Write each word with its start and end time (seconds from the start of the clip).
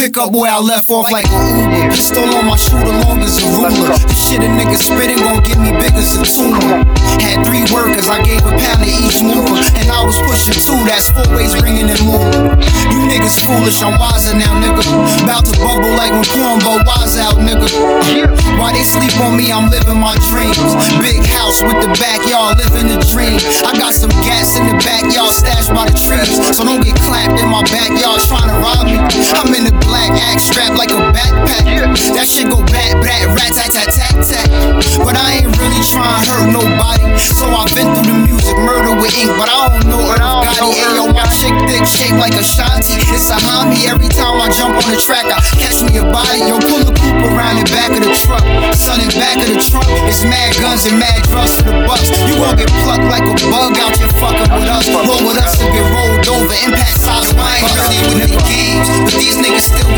pick 0.00 0.16
up 0.16 0.32
where 0.32 0.48
I 0.48 0.56
left 0.56 0.88
off 0.88 1.12
like 1.12 1.28
Uber. 1.28 1.92
Still 1.92 2.24
on 2.32 2.48
my 2.48 2.56
shooter 2.56 2.88
long 3.04 3.20
as 3.20 3.36
a 3.36 3.44
ruler. 3.52 3.92
The 3.92 4.16
shit 4.16 4.40
a 4.40 4.48
nigga 4.48 4.80
spitting 4.80 5.20
gon' 5.20 5.44
get 5.44 5.60
me 5.60 5.76
big 5.76 5.92
as 5.92 6.16
a 6.16 6.24
tumor. 6.24 6.88
Had 7.20 7.44
three 7.44 7.68
workers, 7.68 8.08
I 8.08 8.24
gave 8.24 8.40
a 8.40 8.52
pound 8.56 8.80
to 8.80 8.88
each 8.88 9.20
mover. 9.20 9.60
And 9.76 9.92
I 9.92 10.00
was 10.00 10.16
pushing 10.24 10.56
two, 10.56 10.80
that's 10.88 11.12
four 11.12 11.28
ways 11.36 11.52
ringing 11.60 11.84
and 11.92 12.00
moving. 12.00 12.32
You 12.88 13.12
niggas 13.12 13.44
foolish, 13.44 13.84
I'm 13.84 14.00
wiser 14.00 14.32
now, 14.40 14.56
nigga. 14.56 14.80
About 15.20 15.44
to 15.44 15.54
bubble 15.60 15.92
like 15.92 16.16
when 16.16 16.24
Cornbo 16.32 16.80
wise 16.88 17.20
out, 17.20 17.36
nigga. 17.36 17.68
Why 18.56 18.72
they 18.72 18.88
sleep 18.88 19.12
on 19.20 19.36
me, 19.36 19.52
I'm 19.52 19.68
living 19.68 20.00
my 20.00 20.16
dreams. 20.32 20.56
Big 20.96 21.20
house 21.28 21.60
with 21.60 21.76
the 21.76 21.92
backyard, 22.00 22.56
living 22.56 22.88
the 22.88 23.04
dream. 23.12 23.36
I 23.68 23.76
got 23.76 23.92
some 23.92 24.12
gas 24.24 24.56
in 24.56 24.64
the 24.64 24.80
backyard 24.80 25.36
stashed 25.36 25.76
by 25.76 25.92
the 25.92 25.96
trees. 26.00 26.40
So 26.56 26.64
don't 26.64 26.80
get 26.80 26.96
clapped 27.04 27.36
in 27.36 27.52
my 27.52 27.60
backyard 27.68 28.24
trying 28.24 28.48
to 28.48 28.56
rob 28.64 28.79
go 32.48 32.62
bat, 32.64 32.96
bat, 33.02 33.26
rat, 33.34 33.52
tat, 33.52 33.68
tat, 33.72 33.90
tat, 33.90 34.14
tat. 34.24 34.46
But 35.04 35.16
I 35.16 35.44
ain't 35.44 35.52
really 35.58 35.82
trying 35.84 36.24
to 36.24 36.30
hurt 36.30 36.48
nobody. 36.48 37.04
So 37.20 37.48
I've 37.50 37.68
been 37.74 37.88
through 37.92 38.08
the 38.08 38.16
music, 38.24 38.56
murder 38.56 38.96
with 38.96 39.12
ink, 39.16 39.32
but 39.36 39.48
I 39.48 39.68
don't 39.68 39.88
know 39.90 40.00
Irv 40.12 40.44
Gotti. 40.44 40.80
Ayo, 40.80 41.04
my 41.12 41.26
chick 41.36 41.52
thick, 41.68 41.84
shaped 41.84 42.16
like 42.16 42.36
a 42.36 42.44
shanty. 42.44 43.00
It's 43.12 43.28
a 43.28 43.36
homie 43.36 43.88
every 43.88 44.08
time 44.08 44.40
I 44.40 44.48
jump 44.52 44.76
on 44.76 44.88
the 44.88 45.00
track. 45.00 45.28
I 45.28 45.40
catch 45.58 45.84
me 45.84 45.98
a 46.00 46.04
body, 46.06 46.46
yo, 46.48 46.56
pull 46.60 46.84
the 46.84 46.94
coupe 46.96 47.24
around 47.28 47.60
the 47.60 47.66
back 47.72 47.92
of 47.92 48.04
the 48.04 48.12
truck. 48.24 48.44
Son, 48.76 49.00
in 49.00 49.10
back 49.16 49.40
of 49.40 49.48
the 49.50 49.58
trunk, 49.60 49.88
it's 50.08 50.24
mad 50.24 50.56
guns 50.60 50.86
and 50.86 50.96
mad 51.00 51.20
drugs 51.28 51.60
for 51.60 51.68
the 51.68 51.74
bucks. 51.84 52.08
You 52.28 52.38
gon' 52.40 52.56
get 52.56 52.70
plucked 52.86 53.08
like 53.10 53.26
a 53.26 53.34
bug 53.50 53.76
out 53.80 53.96
here 53.98 54.12
fucking 54.20 54.50
with 54.54 54.68
us. 54.70 54.86
Roll 54.88 55.24
with 55.26 55.40
us 55.40 55.58
to 55.58 55.66
get 55.68 55.84
rolled 55.90 56.24
over. 56.28 56.56
Impact 56.64 56.96
size, 56.96 57.32
I 57.36 57.60
ain't 57.60 57.72
really 57.76 58.00
with 58.06 58.20
the 58.30 58.40
games. 58.46 58.86
But 59.04 59.14
these 59.16 59.36
niggas 59.36 59.66
still 59.66 59.89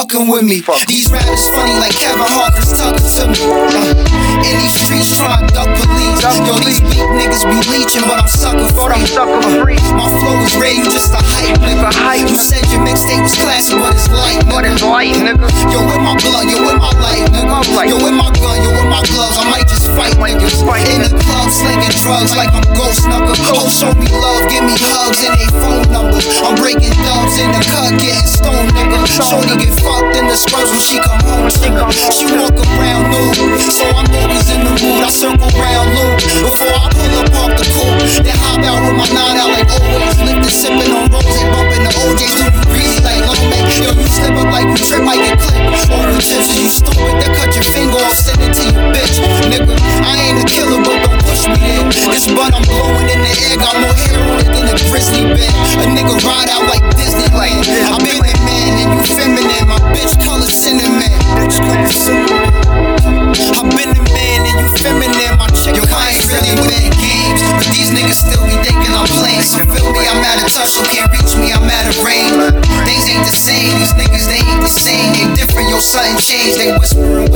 fucking 0.00 0.28
with 0.32 0.44
me? 0.48 0.64
These 0.88 1.12
rappers 1.12 1.44
funny 1.52 1.76
like 1.76 1.92
Kevin 1.92 2.24
Hart, 2.24 2.56
cause 2.56 2.72
talking 2.72 3.04
to 3.04 3.22
me. 3.28 3.36
Uh, 3.36 4.48
in 4.48 4.56
these 4.56 4.72
streets 4.72 5.12
trying 5.12 5.44
to 5.44 5.52
duck 5.52 5.68
police. 5.76 6.24
Yo, 6.24 6.56
these 6.64 6.80
weak 6.88 7.04
niggas 7.20 7.44
be 7.44 7.60
leeching, 7.68 8.04
but 8.08 8.16
I'm 8.16 8.28
sucker 8.28 8.64
free. 8.72 9.76
Uh, 9.76 10.00
my 10.00 10.08
flow 10.08 10.36
is 10.40 10.56
real, 10.56 10.72
you 10.72 10.88
just 10.88 11.12
a 11.12 11.20
hype 11.20 11.60
nigga. 11.60 11.92
You 12.16 12.32
said 12.32 12.64
your 12.72 12.80
mixtape 12.80 13.20
was 13.20 13.36
classic, 13.36 13.76
but 13.76 13.92
it's 14.64 14.80
light, 14.80 15.12
nigga. 15.20 15.44
Yo, 15.68 15.84
with 15.84 16.00
my 16.00 16.16
blood, 16.16 16.48
yo, 16.48 16.64
with 16.64 16.80
my 16.80 16.92
light, 17.04 17.28
nigga. 17.28 17.60
Yo, 17.84 17.96
with 18.00 18.16
my 18.16 18.32
gun, 18.40 18.56
yo, 18.64 18.70
with 18.72 18.88
my 18.88 19.04
gloves, 19.04 19.36
I 19.36 19.44
might 19.52 19.68
just 19.68 19.84
fight 19.92 20.16
niggas. 20.16 20.64
In 20.80 21.04
the 21.04 21.12
club, 21.12 21.52
slinging 21.52 21.92
drugs 22.00 22.32
like 22.40 22.48
I'm 22.56 22.64
ghost 22.72 23.04
nigga. 23.04 23.36
Oh, 23.52 23.68
show 23.68 23.92
me 23.92 24.08
love, 24.08 24.48
give 24.48 24.64
me 24.64 24.80
hugs 24.80 25.20
and 25.28 25.36
they 25.36 25.48
phone 25.60 25.84
numbers. 25.92 26.24
I'm 26.40 26.56
breaking 26.56 26.96
dubs 27.04 27.36
in 27.36 27.52
the 27.52 27.60
cut, 27.68 27.92
getting 28.00 28.24
stoned, 28.24 28.72
nigga. 28.72 28.79
Shorty 29.20 29.52
get 29.60 29.74
fucked 29.76 30.16
in 30.16 30.26
the 30.26 30.36
when 30.70 30.80
she 30.80 30.96
come 30.96 31.20
home. 31.28 31.50
She 31.50 32.24
walk 32.24 32.56
around 32.56 32.79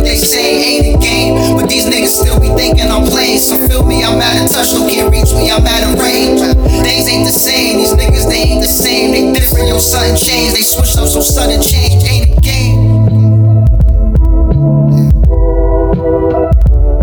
what 0.00 0.08
they 0.08 0.16
say 0.16 0.64
ain't 0.64 0.96
a 0.96 0.98
game. 0.98 1.34
But 1.56 1.68
these 1.68 1.84
niggas 1.84 2.08
still 2.08 2.40
be 2.40 2.48
thinking 2.56 2.88
I'm 2.90 3.04
playing. 3.04 3.38
So 3.38 3.56
feel 3.68 3.84
me, 3.84 4.02
I'm 4.02 4.20
out 4.20 4.42
of 4.42 4.50
touch, 4.50 4.72
no 4.72 4.88
can't 4.88 5.12
reach 5.12 5.32
me, 5.34 5.50
I'm 5.50 5.66
out 5.66 5.82
of 5.84 6.00
range. 6.00 6.40
Things 6.40 7.08
ain't 7.08 7.26
the 7.26 7.32
same, 7.32 7.78
these 7.78 7.92
niggas 7.92 8.28
they 8.28 8.48
ain't 8.48 8.62
the 8.62 8.68
same. 8.68 9.12
They 9.12 9.32
different, 9.38 9.68
yo, 9.68 9.78
sudden 9.78 10.16
change. 10.16 10.54
They 10.54 10.62
switched 10.62 10.96
up, 10.96 11.08
so 11.08 11.20
sudden 11.20 11.60
change 11.60 12.02
ain't 12.08 12.38
a 12.38 12.40
game. 12.40 12.80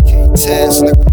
K-10s, 0.04 0.82
nigga. 0.82 1.08